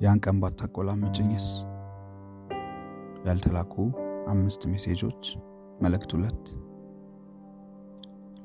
ያን 0.00 0.18
ቀን 0.24 0.36
ባታቆላምጭኝስ? 0.40 1.46
ያልተላኩ 3.26 3.74
አምስት 4.32 4.62
ሜሴጆች 4.72 5.22
መልእክት 5.82 6.10
ሁለት 6.16 6.42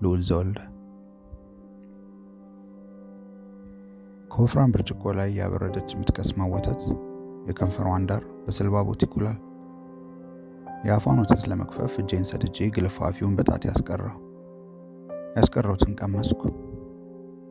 ልዑል 0.02 0.21
ዘወልደ 0.29 0.59
ከወፍራም 4.31 4.73
ብርጭቆ 4.73 5.13
ላይ 5.18 5.29
ያበረደች 5.39 5.89
የምትቀስመው 5.93 6.52
ወተት 6.55 6.81
የከንፈሯን 7.49 8.07
ዳር 8.09 8.25
በስልባቦት 8.45 9.05
ይኩላል። 9.05 9.39
የአፏን 10.86 11.21
ወተት 11.23 11.43
ለመክፈፍ 11.52 11.95
እጄን 12.02 12.27
ሰድጄ 12.29 12.70
ግልፋፊውን 12.77 13.38
በጣት 13.39 13.63
ያስቀረው 13.70 14.15
ያስቀረውትን 15.35 15.94
ቀመስኩ። 15.99 16.41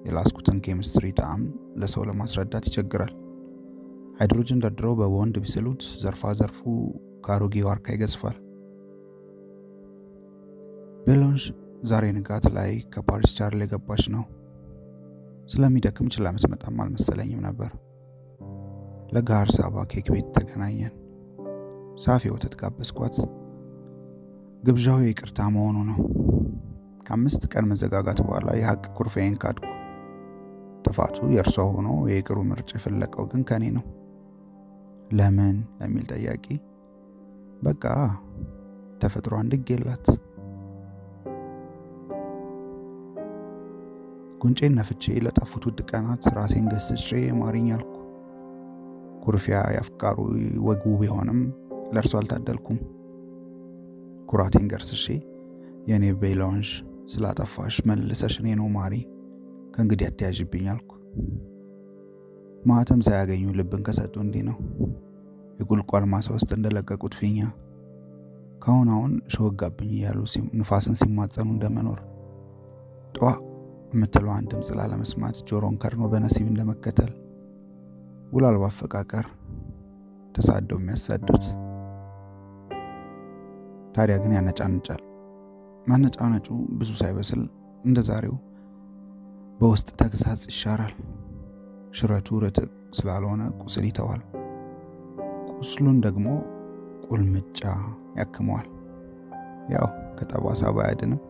የላስኩትን 0.04 0.58
ኬሚስትሪ 0.64 1.06
ጣዕም 1.18 1.42
ለሰው 1.80 2.02
ለማስረዳት 2.08 2.64
ይቸግራል። 2.68 3.12
ሃይድሮጅን 4.18 4.62
ደርድረው 4.64 4.94
በቦንድ 5.00 5.34
ቢስሉት 5.42 5.82
ዘርፋ 6.02 6.32
ዘርፉ 6.38 6.58
ከአሮጌ 7.24 7.54
ዋርካ 7.66 7.86
ይገዝፋል። 7.94 8.36
ቤሎንሽ 11.04 11.44
ዛሬ 11.84 12.04
ንጋት 12.16 12.46
ላይ 12.56 12.72
ከፓሪስ 12.92 13.32
ቻርል 13.38 13.62
የገባች 13.64 14.02
ነው። 14.14 14.24
ስለሚደክም 15.48 16.10
ችላ 16.14 16.26
የምትመጣም 16.30 16.80
አልመሰለኝም 16.82 17.44
ነበር። 17.46 17.70
ለጋር 19.12 19.48
ሳባ 19.54 19.84
ኬክ 19.92 20.08
ቤት 20.14 20.28
ተገናኘን። 20.36 20.92
ሳፊ 21.98 22.22
ወተት 22.34 22.54
ጋበዝኳት። 22.60 23.16
ግብዣው 24.62 25.00
ይቅርታ 25.04 25.48
መሆኑ 25.54 25.76
ነው። 25.90 25.98
ከአምስት 27.10 27.42
ቀን 27.52 27.64
መዘጋጋት 27.68 28.18
በኋላ 28.24 28.48
የሀቅ 28.56 28.82
ኩርፌን 28.96 29.32
ካድኩ። 29.40 29.68
ጥፋቱ 30.84 31.16
የእርሷ 31.32 31.56
ሆኖ 31.70 31.88
የይቅሩ 32.08 32.38
ምርጭ 32.50 32.68
የፈለቀው 32.76 33.24
ግን 33.30 33.40
ከኔ 33.48 33.64
ነው። 33.76 33.84
ለምን 35.12 35.56
ለሚል 35.78 36.04
ጠያቂ 36.12 36.46
በቃ 37.62 37.84
ተፈጥሮ 39.02 39.34
አንድግ 39.40 39.64
የላት 39.74 40.06
ጉንጬን 44.40 44.76
ነፍቼ 44.80 45.16
ለጠፉት 45.26 45.66
ውድ 45.68 45.82
ቀናት 45.90 46.28
ራሴን 46.36 46.68
ገስጬ 46.72 47.10
ማሪኝ 47.40 47.66
አልኩ። 47.76 47.96
ኩርፊያ 49.24 49.58
ያፍቃሩ 49.76 50.18
ወጉ 50.68 50.84
ቢሆንም 51.00 51.40
ለእርሱ 51.92 52.14
አልታደልኩም። 52.20 52.78
ኩራቴን 54.28 54.70
ገርስሼ 54.72 55.06
የእኔ 55.90 56.06
ቤሎንሽ 56.22 56.70
ስላጠፋሽ 57.10 57.76
መልሰሽ 57.88 58.34
እኔ 58.40 58.48
ነው 58.58 58.68
ማሪ፣ 58.74 58.94
ከእንግዲህ 59.74 60.06
አትያዥብኝ 60.08 60.66
አልኩ። 60.72 60.90
ማህተም 62.62 63.00
ሳያገኙ 63.06 63.44
ልብን 63.58 63.82
ከሰጡ 63.86 64.14
እንዲህ 64.24 64.42
ነው? 64.48 64.56
የቁልቋል 65.60 66.04
ማሳ 66.12 66.28
ውስጥ 66.36 66.50
እንደለቀቁት 66.56 67.14
ፊኛ። 67.20 67.38
ከአሁን 68.62 68.88
አሁን 68.94 69.12
ሸወጋብኝ 69.32 69.90
እያሉ 69.96 70.18
ንፋስን 70.60 70.96
ሲማጸኑ 71.00 71.48
እንደመኖር። 71.54 72.00
ጠዋ 73.14 73.28
የምትለዋን 73.92 74.48
ድምፅ 74.50 74.70
ላለመስማት 74.78 75.36
ጆሮን 75.48 75.76
ከርኖ 75.82 76.02
በነሲብ 76.12 76.46
እንደመከተል። 76.50 77.12
ውል 78.32 78.44
አልባ 78.50 78.64
አፈቃቀር 78.68 79.26
ተሳደው 80.34 80.78
የሚያሳዱት። 80.80 81.46
ታዲያ 83.94 84.16
ግን 84.22 84.34
ያነጫንጫል። 84.36 85.00
ማነጫነጩ 85.86 86.46
ብዙ 86.78 86.90
ሳይበስል 87.00 87.42
እንደ 87.84 87.98
ዛሬው 88.08 88.36
በውስጥ 89.60 89.88
ተግሳጽ 90.00 90.42
ይሻራል። 90.50 90.94
ሽረቱ 91.94 92.38
ርትዕ 92.42 92.66
ስላልሆነ 92.98 93.42
ቁስል 93.62 93.84
ይተዋል። 93.88 94.22
ቁስሉን 95.52 95.96
ደግሞ 96.04 96.26
ቁልምጫ 97.06 97.60
ያክመዋል። 98.18 98.68
ያው 99.72 99.86
ከጠባሳ 100.18 100.62
ባያድንም 100.76 101.20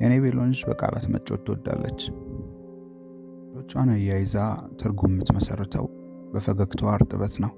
የእኔ 0.00 0.14
ቤሎንሽ 0.24 0.60
በቃላት 0.68 1.06
መጮት 1.12 1.40
ትወዳለች። 1.46 2.00
ሎቿን 3.54 3.90
አያይዛ 3.94 4.36
ትርጉም 4.80 5.14
የምትመሰርተው 5.14 5.86
በፈገግታዋ 6.32 6.90
እርጥበት 6.98 7.34
ነው። 7.44 7.52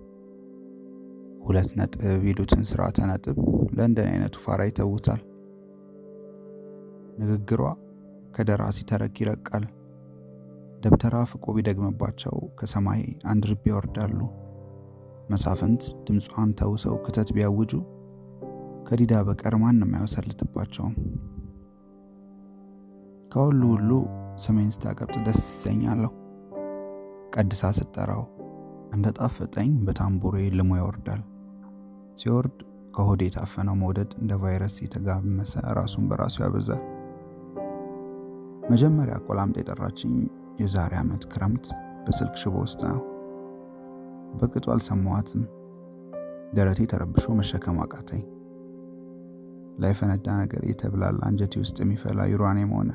ሁለት 1.40 1.70
ነጥብ 1.78 2.02
ይሉትን 2.28 2.62
ስርዓተ 2.68 2.98
ነጥብ 3.10 3.36
ለእንደን 3.76 4.08
አይነቱ 4.10 4.36
ፋራ 4.44 4.60
ይተውታል። 4.68 5.20
ንግግሯ 7.20 7.62
ከደራሲ 8.34 8.78
ተረክ 8.90 9.16
ይረቃል። 9.22 9.64
ደብተራ 10.82 11.16
ፍቆ 11.30 11.44
ቢደግምባቸው 11.56 12.36
ከሰማይ 12.58 13.00
አንድ 13.30 13.42
ርቤ 13.50 13.64
ያወርዳሉ። 13.72 14.20
መሳፍንት 15.30 15.82
ድምጿን 16.06 16.52
ተውሰው 16.60 16.94
ክተት 17.04 17.28
ቢያውጁ 17.36 17.72
ከዲዳ 18.88 19.14
በቀር 19.26 19.54
ማንም 19.62 19.92
አይወሰልትባቸውም። 19.96 20.94
ከሁሉ 23.32 23.60
ሁሉ 23.74 23.90
ስሜን 24.44 24.70
ስታቀብጥ 24.76 25.16
ደስ 25.26 25.40
ይሰኛለሁ። 25.46 26.12
ቀድሳ 27.34 27.62
ስጠራው 27.76 28.22
እንደ 28.90 29.06
ጣፈጠኝ 29.18 29.70
በታምቡሬ 29.86 30.36
ልሞ 30.58 30.70
ይወርዳል። 30.78 31.22
ሲወርድ 32.20 32.56
ከሆድ 32.94 33.20
የታፈነው 33.24 33.76
መውደድ 33.82 34.10
እንደ 34.20 34.32
ቫይረስ 34.42 34.76
የተጋመሰ 34.82 35.52
ራሱን 35.78 36.06
በራሱ 36.10 36.36
ያበዛል። 36.44 36.82
መጀመሪያ 38.70 39.14
ቆላምጣ 39.26 39.56
የጠራችኝ 39.60 40.12
የዛሬ 40.60 40.92
ዓመት 41.00 41.22
ክረምት 41.32 41.66
በስልክ 42.04 42.34
ሽቦ 42.42 42.54
ውስጥ 42.64 42.80
ነው። 42.90 43.00
በቅጡ 44.40 44.66
አልሰማዋትም። 44.74 45.42
ደረቴ 46.54 46.80
ተረብሾ 46.92 47.24
መሸከም 47.38 47.76
አቃተኝ። 47.84 48.22
ላይፈነዳ 49.82 50.26
ነገር 50.40 50.62
የተብላላ 50.70 51.20
አንጀቴ 51.28 51.54
ውስጥ 51.62 51.76
የሚፈላ 51.82 52.20
ዩራኒየም 52.32 52.72
ሆነ። 52.78 52.90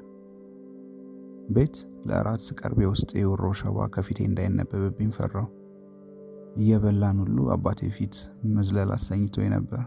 ቤት 1.50 1.76
ለእራት 2.08 2.42
ስቀርብ 2.46 2.80
የውስጥ 2.84 3.12
የውሮ 3.20 3.46
ሸባ 3.60 3.88
ከፊቴ 3.96 4.20
እንዳይነበብብኝ 4.30 5.10
ፈራው። 5.18 5.48
እየበላን 6.56 7.18
ሁሉ 7.24 7.38
አባቴ 7.54 7.90
ፊት 7.96 8.16
መዝለል 8.56 8.92
አሰኝቶ 8.96 9.46
ነበር። 9.54 9.82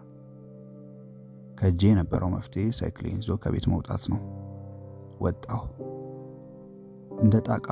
ከእጄ 1.58 1.80
የነበረው 1.90 2.30
መፍትሄ 2.34 2.64
ሳይክሌን 2.78 3.16
ይዞ 3.20 3.36
ከቤት 3.42 3.66
መውጣት 3.72 4.02
ነው። 4.12 4.20
ወጣሁ። 5.20 5.62
እንደ 7.18 7.34
ጣቃ 7.48 7.68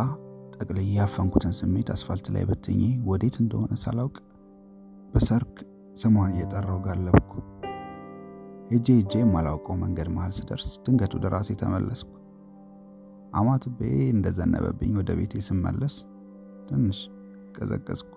ጠቅልዬ 0.54 0.86
ያፈንኩትን 0.96 1.52
ስሜት 1.58 1.88
አስፋልት 1.94 2.26
ላይ 2.34 2.44
በትኜ 2.48 2.80
ወዴት 3.10 3.36
እንደሆነ 3.42 3.72
ሳላውቅ 3.82 4.16
በሰርክ 5.14 5.54
ስሟን 5.96 6.32
እየጠራው 6.32 6.80
ጋለብኩ። 6.86 7.30
ሄጄ 8.70 8.86
ሄጄ 8.98 9.12
የማላውቀው 9.20 9.76
መንገድ 9.82 10.08
መሃል 10.14 10.32
ስደርስ 10.38 10.70
ድንገት 10.84 11.12
ወደ 11.18 11.26
ራሴ 11.34 11.50
ተመለስኩ። 11.60 12.10
አማትቤ 13.34 13.78
እንደዘነበብኝ 14.14 14.92
ወደ 15.00 15.12
ቤቴ 15.18 15.34
ስመለስ 15.48 15.94
ትንሽ 16.68 16.98
ቀዘቀዝኩ። 17.56 18.15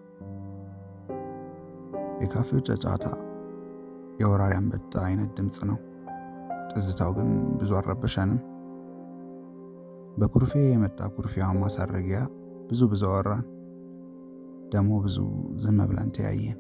የካፌው 2.19 2.61
ጫጫታ 2.67 3.05
የወራሪ 4.21 4.53
አንበጣ 4.59 4.93
አይነት 5.05 5.29
ድምፅ 5.37 5.57
ነው። 5.69 5.77
ትዝታው 6.71 7.11
ግን 7.17 7.29
ብዙ 7.59 7.71
አልረበሸንም። 7.77 8.39
በኩርፌ 10.17 10.53
የመጣ 10.65 10.99
ኩርፊያ 11.15 11.45
ማሳረጊያ 11.57 12.19
ብዙ 12.69 12.81
ብዙ 12.91 13.03
አወራን። 13.09 13.45
ደግሞ 14.73 14.91
ብዙ 15.05 15.17
ዝም 15.63 15.79
ብለን 15.89 16.09
ተያየን። 16.17 16.59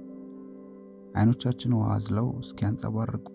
አይኖቻችን 1.15 1.75
ውሃ 1.77 1.89
አዝለው 1.95 2.27
እስኪያንጸባርቁ 2.41 3.27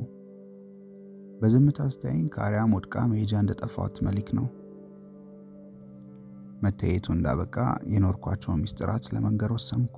በዝምታ 1.40 1.78
አስተያየኝ 1.88 2.26
ከአርያም 2.34 2.74
ወድቃ 2.76 2.94
መሄጃ 3.10 3.32
እንደጠፋት 3.42 3.96
መሊክ 4.06 4.28
ነው። 4.38 4.46
መተያየቱ 6.64 7.06
እንዳበቃ 7.14 7.56
የኖርኳቸውን 7.92 8.62
ሚስጥራት 8.62 9.06
ለመንገር 9.14 9.50
ወሰንኩ። 9.56 9.96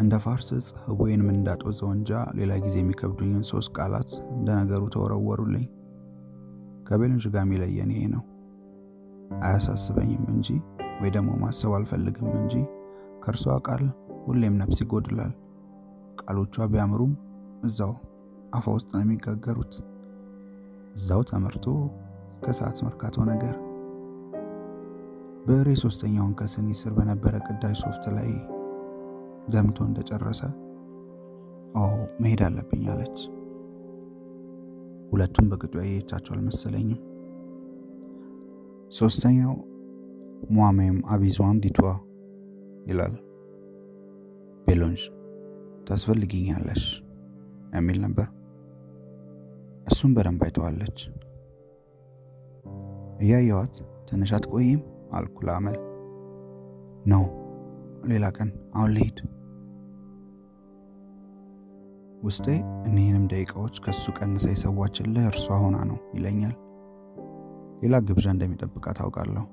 እንደ 0.00 0.14
ፋርስ 0.22 0.48
ዕፅ 0.56 0.68
ህቦዬን 0.84 1.22
ምን 1.26 1.36
እንዳጦዘው 1.38 1.90
ሌላ 2.38 2.52
ጊዜ 2.64 2.76
የሚከብዱኝን 2.80 3.44
ሶስት 3.50 3.70
ቃላት 3.76 4.12
እንደ 4.34 4.48
ነገሩ 4.60 4.82
ተወረወሩልኝ። 4.94 5.66
ከቤሎንሽ 6.88 7.26
ጋር 7.34 7.42
የሚለየን 7.44 7.90
ይሄ 7.94 8.02
ነው። 8.14 8.22
አያሳስበኝም 9.42 10.24
እንጂ 10.34 10.48
ወይ 11.00 11.10
ደግሞ 11.14 11.30
ማሰብ 11.42 11.72
አልፈልግም 11.76 12.30
እንጂ 12.40 12.54
ከእርሷ 13.22 13.56
ቃል 13.68 13.84
ሁሌም 14.26 14.54
ነፍስ 14.60 14.78
ይጎድላል። 14.84 15.32
ቃሎቿ 16.20 16.56
ቢያምሩም 16.72 17.12
እዛው 17.68 17.92
አፋ 18.54 18.64
ውስጥ 18.76 18.90
ነው 18.94 19.02
የሚጋገሩት። 19.04 19.74
እዛው 20.96 21.22
ተመርቶ 21.30 21.64
ከሰዓት 22.44 22.78
መርካቶ 22.86 23.16
ነገር 23.30 23.54
ብዕሬ 25.46 25.70
ሶስተኛውን 25.82 26.34
ከስኒ 26.38 26.68
ስር 26.80 26.92
በነበረ 26.98 27.34
ቅዳጅ 27.46 27.74
ሶፍት 27.82 28.04
ላይ 28.16 28.28
ደምቶ 29.48 29.78
እንደጨረሰ 29.86 30.40
ኦ 31.76 31.82
መሄድ 32.22 32.40
አለብኝ 32.46 32.84
አለች። 32.92 33.18
ሁለቱም 35.12 35.46
በቅጡ 35.50 35.74
ያየቻቸው 35.82 36.32
አልመሰለኝም። 36.34 37.00
ሶስተኛው 38.92 39.52
ሟሜም 40.56 40.96
አቢዟን 41.08 41.58
ዲቷ 41.64 41.80
ይላል። 42.88 43.14
ቤሎንጅ 44.66 45.02
ታስፈልጊኛለሽ 45.88 46.82
የሚል 47.74 47.98
ነበር። 48.04 48.28
እሱም 49.86 50.12
በደንብ 50.16 50.42
አይተዋለች። 50.46 50.98
እያየዋት 53.20 53.74
ትንሽ 54.08 54.30
አትቆይም 54.36 54.80
አልኩ 55.12 55.36
ለአመል። 55.46 55.76
ነው 57.06 57.24
ሌላ 58.04 58.26
ቀን 58.36 58.48
አሁን 58.74 58.90
ልሂድ። 58.94 59.18
ውስጤ 62.22 62.46
እኒህንም 62.86 63.24
ደቂቃዎች 63.32 63.74
ከሱ 63.84 64.04
ቀንሰ 64.18 64.44
የሰዋችልህ 64.52 65.24
እርሷ 65.30 65.46
ሆና 65.62 65.76
ነው 65.90 65.98
ይለኛል። 66.14 66.54
ሌላ 67.82 67.96
ግብዣ 68.08 68.26
እንደሚጠብቃት 68.34 68.98
አውቃለሁ። 69.04 69.44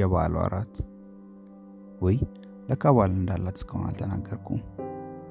የበዓሉ 0.00 0.34
እራት 0.44 0.74
ወይ 2.02 2.16
ለካ 2.68 2.92
በዓል 2.96 3.12
እንዳላት 3.16 3.58
እስካሁን 3.60 3.88
አልተናገርኩም። 3.88 4.60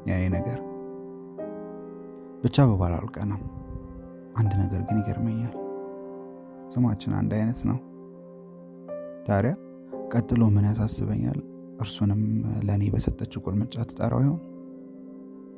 የኔ 0.10 0.24
ነገር 0.36 0.60
ብቻ 2.44 2.66
በበዓል 2.70 2.94
አልቀናም። 3.00 3.42
አንድ 4.40 4.52
ነገር 4.62 4.82
ግን 4.88 5.00
ይገርመኛል። 5.02 5.56
ስማችን 6.74 7.16
አንድ 7.20 7.32
አይነት 7.38 7.62
ነው። 7.70 7.80
ታዲያ 9.28 9.54
ቀጥሎ 10.14 10.44
ምን 10.54 10.68
ያሳስበኛል? 10.70 11.40
እርሱንም 11.82 12.22
ለእኔ 12.68 12.84
በሰጠችው 12.94 13.44
ቁልምጫ 13.46 13.76
ትጠራው 13.90 14.22
ይሆን? 14.26 14.40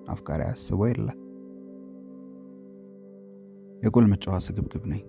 አፍቃሪ 0.10 0.42
አስበው 0.48 0.88
የለ። 0.90 1.08
የቁልምጫዋ 3.82 4.36
ስግብግብ 4.46 4.84
ነኝ። 4.92 5.02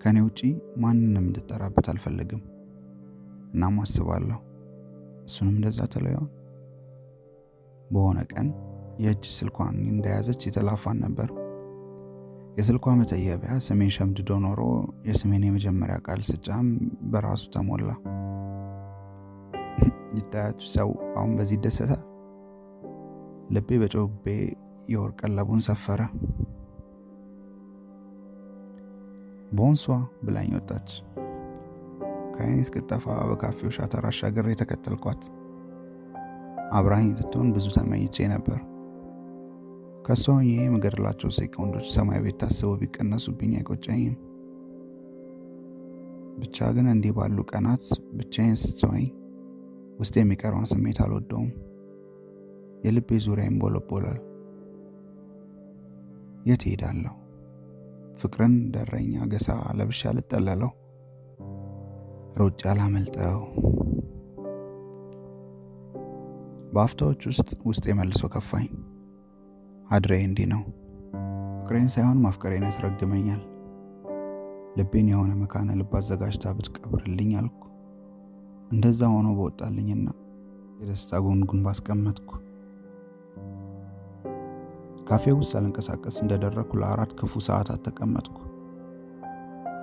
ከእኔ 0.00 0.18
ውጪ 0.26 0.40
ማንንም 0.82 1.24
እንድጠራበት 1.24 1.86
አልፈልግም። 1.92 2.42
እናም 3.52 3.76
አስባለሁ 3.82 4.38
እሱንም 5.26 5.54
እንደዛ 5.56 5.80
ተለየውን። 5.94 6.30
በሆነ 7.90 8.18
ቀን 8.32 8.48
የእጅ 9.02 9.24
ስልኳን 9.36 9.76
እንደያዘች 9.92 10.40
የተላፋን 10.46 10.98
ነበር። 11.04 11.28
የስልኳ 12.56 12.86
መተየቢያ 12.98 13.52
ስሜን 13.66 13.92
ሸምድዶ 13.96 14.30
ኖሮ 14.44 14.60
የስሜን 15.08 15.46
የመጀመሪያ 15.46 15.96
ቃል 16.06 16.20
ስጫም 16.30 16.66
በራሱ 17.12 17.44
ተሞላ። 17.54 17.90
ይታያችሁ 20.14 20.68
ሰው 20.74 20.88
አሁን 21.16 21.30
በዚህ 21.36 21.56
ይደሰታል። 21.58 22.02
ልቤ 23.52 23.78
በጮቤ 23.82 24.24
የወርቅ 24.88 25.18
ቀለቡን 25.22 25.60
ሰፈረ። 25.66 26.00
ቦንሷ 29.52 29.84
ብላኝ 30.24 30.50
ወጣች። 30.56 30.90
ከአይኔ 32.34 32.58
እስክጠፋ 32.64 33.04
በካፌው 33.30 33.72
ሻተር 33.76 34.04
አሻግሬ 34.10 34.46
የተከተልኳት። 34.52 35.22
አብራኝ 36.72 37.06
እንድትሆን 37.08 37.48
ብዙ 37.54 37.66
ተመኝቼ 37.76 38.26
ነበር። 38.32 38.60
ከሷ 40.06 40.24
ሆኜ 40.36 40.46
የምገድላቸው 40.58 41.30
ሴኮንዶች 41.36 41.86
ሰማይ 41.94 42.20
ቤት 42.24 42.38
ታስበው 42.40 42.78
ቢቀነሱብኝ 42.80 43.52
አይቆጨኝም። 43.58 44.14
ብቻ 46.40 46.68
ግን 46.76 46.86
እንዲህ 46.92 47.12
ባሉ 47.16 47.38
ቀናት 47.50 47.84
ብቻዬን 48.18 48.56
ስትተወኝ 48.62 49.06
ውስጥ 49.98 50.14
የሚቀረውን 50.18 50.68
ስሜት 50.70 50.98
አልወደውም። 51.04 51.50
የልቤ 52.84 53.18
ዙሪያ 53.24 53.44
ይንቦለቦላል። 53.48 54.20
የት 56.46 56.62
ሄዳለሁ? 56.68 57.14
ፍቅርን 58.20 58.54
ደረኛ 58.74 59.14
ገሳ 59.32 59.48
ለብሻ 59.78 60.10
ልጠለለው 60.16 60.70
ሮጬ 62.38 62.60
አላመልጠው። 62.72 63.40
በአፍታዎች 66.74 67.22
ውስጥ 67.30 67.50
ውስጥ 67.70 67.84
የመልሶ 67.88 68.22
ከፋኝ። 68.34 68.68
አድሬ 69.90 70.12
እንዲህ 70.26 70.46
ነው። 70.52 70.62
ፍቅሬን 71.62 71.90
ሳይሆን 71.94 72.22
ማፍቀሬን 72.22 72.66
ያስረግመኛል። 72.68 73.42
ልቤን 74.78 75.08
የሆነ 75.12 75.32
መካነ 75.40 75.70
ልብ 75.80 75.92
አዘጋጅታ 75.98 76.54
ብትቀብርልኝ 76.56 77.30
አልኩ። 77.40 77.58
እንደዛ 78.72 79.00
ሆኖ 79.14 79.28
በወጣልኝና 79.38 80.06
የደስታ 80.80 81.20
ጉንጉን 81.24 81.60
ባስቀመጥኩ። 81.64 82.30
ካፌ 85.08 85.24
ውስጥ 85.38 85.50
ሳልንቀሳቀስ 85.52 86.16
እንደደረግኩ 86.22 86.72
ለአራት 86.80 87.12
ክፉ 87.18 87.42
ሰዓታት 87.46 87.80
ተቀመጥኩ። 87.86 88.38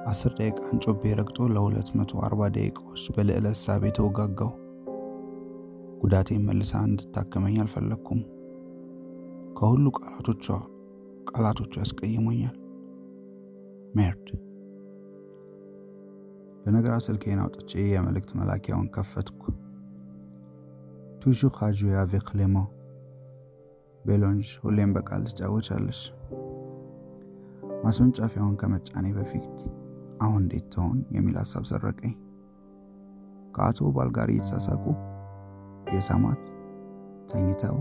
አስር 0.10 0.32
ደቂቃ 0.38 0.60
አንጮቤ 0.70 1.12
ረግጦ 1.20 1.48
ለሁለት 1.54 1.90
መቶ 1.98 2.22
አርባ 2.26 2.42
ደቂቃዎች 2.56 3.04
በልዕለ 3.16 3.48
እሳቤ 3.56 3.92
ተወጋጋው። 3.98 4.52
ጉዳቴን 6.02 6.46
መልሳ 6.50 6.74
እንድታከመኝ 6.88 7.56
አልፈለግኩም። 7.64 8.22
ከሁሉ 9.58 9.86
ቃላቶቿ 9.98 10.46
ቃላቶቿ 11.32 11.74
ያስቀይሞኛል። 11.82 12.56
merde 13.94 14.28
ለነገራ 16.80 16.98
ስልኬን 17.06 17.40
አውጥቼ 17.44 17.72
የመልእክት 17.86 18.30
መላኪያውን 18.40 18.86
ከፈትኩ። 18.94 19.42
toujours 21.22 21.52
tu 21.56 21.63
joues 21.63 21.80
avec 22.02 22.28
les 22.40 22.47
mots 22.47 22.58
ቤሎንሽ 24.02 24.50
ሁሌም 24.62 24.92
በቃል 24.98 25.24
ትጫወቻለሽ። 25.30 26.02
ማስወንጫፊያውን 27.84 28.56
ከመጫኔ 28.62 29.06
በፊት 29.18 29.58
አሁን 30.22 30.40
እንዴት 30.44 30.68
ትሆን 30.74 30.98
የሚል 31.16 31.36
ሀሳብ 31.42 31.66
ሰረቀኝ። 31.72 32.14
ከአቶ 33.56 33.92
ባል 33.98 34.12
ጋር 34.18 34.32
እየተሳሳቁ 34.34 34.86
የሰማት 35.94 36.46
ተኝተው 37.32 37.78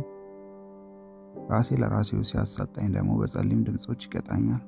ራሴ 1.51 1.79
ለራሴው 1.83 2.25
ሲያሳጣኝ 2.31 2.89
ደግሞ 2.97 3.13
በጸሊም 3.21 3.63
ድምፆች 3.69 4.03
ይቀጣኛል። 4.09 4.65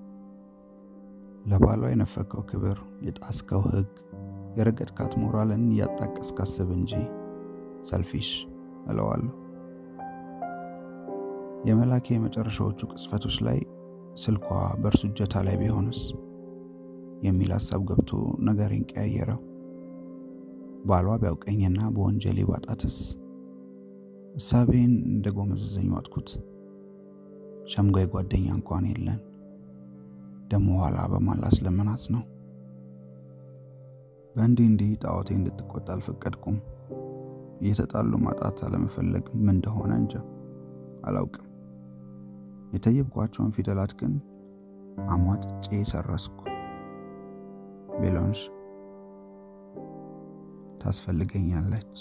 ለባሏ 1.45 1.83
የነፈከው 1.91 2.43
ክብር፣ 2.51 2.79
የጣስከው 3.07 3.63
ሕግ፣ 3.69 3.91
የረገጥካት 4.57 5.13
ሞራልን 5.21 5.65
እያጣቀስ 5.71 6.31
ካስብ 6.39 6.71
እንጂ 6.77 6.93
ሰልፊሽ 7.89 8.29
እለዋለሁ። 8.87 9.31
የመላኬ 11.65 12.07
የመጨረሻዎቹ 12.15 12.81
ቅጽፈቶች 12.93 13.37
ላይ 13.47 13.59
ስልኳ 14.17 14.49
በእርሱ 14.83 15.03
እጀታ 15.09 15.35
ላይ 15.47 15.57
ቢሆንስ 15.61 16.01
የሚል 17.23 17.51
ሀሳብ 17.57 17.81
ገብቶ 17.89 18.11
ነገሬን 18.49 18.85
ቀያየረው። 18.93 19.41
ባሏ 20.85 21.09
ቢያውቀኝና 21.23 21.81
በወንጀሌ 21.95 22.39
ባጣትስ? 22.51 22.99
እሳቤን 24.35 24.93
እንደ 25.11 25.27
ጎመዘዘኝ 25.37 25.89
ዋጥኩት። 25.95 26.29
ሸምጋይ 27.73 28.07
ጓደኛ 28.13 28.47
እንኳን 28.57 28.85
የለን። 28.91 29.19
ደሞ 30.51 30.69
ኋላ 30.81 30.99
በማላስ 31.13 31.57
ለመናት 31.65 32.05
ነው። 32.15 32.23
በእንዲህ 34.35 34.67
እንዲህ 34.71 34.91
ጣዖቴ 35.03 35.29
እንድትቆጣ 35.37 35.87
አልፈቀድኩም። 35.95 36.57
እየተጣሉ 37.61 38.13
ማጣት 38.25 38.59
አለመፈለግ 38.67 39.25
ምን 39.37 39.55
እንደሆነ 39.55 39.93
እንጃ 40.01 40.15
አላውቅም። 41.05 41.47
የተየብኳቸውን 42.73 43.53
ፊደላት 43.57 43.93
ግን 44.01 44.13
አሟጥጬ 45.09 45.67
ሰረስኩ። 45.91 46.39
ቤሎንሽ 48.01 48.41
ታስፈልገኛለች። 50.83 51.95